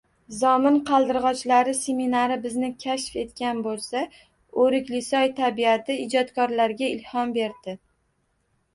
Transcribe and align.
Zomin 0.35 0.77
qaldirģochlari 0.85 1.75
seminari 1.79 2.39
bizni 2.47 2.71
kashf 2.85 3.19
etgan 3.25 3.61
bòlsa, 3.69 4.03
Òriklisoy 4.67 5.33
tabiati 5.45 6.01
ijodkorlarga 6.09 6.95
ilhom 6.99 7.41
berdi. 7.41 7.81